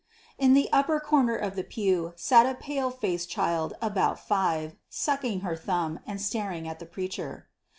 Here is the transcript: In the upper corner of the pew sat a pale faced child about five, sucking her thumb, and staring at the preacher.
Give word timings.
In 0.39 0.55
the 0.55 0.67
upper 0.73 0.99
corner 0.99 1.35
of 1.35 1.55
the 1.55 1.63
pew 1.63 2.13
sat 2.15 2.47
a 2.47 2.55
pale 2.55 2.89
faced 2.89 3.29
child 3.29 3.75
about 3.83 4.17
five, 4.19 4.75
sucking 4.89 5.41
her 5.41 5.55
thumb, 5.55 5.99
and 6.07 6.19
staring 6.19 6.67
at 6.67 6.79
the 6.79 6.87
preacher. 6.87 7.49